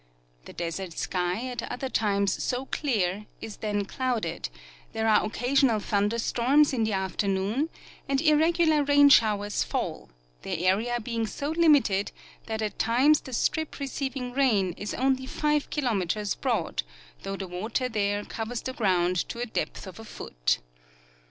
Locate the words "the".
0.45-0.53, 6.85-6.93, 13.21-13.31, 17.37-17.47, 18.63-18.73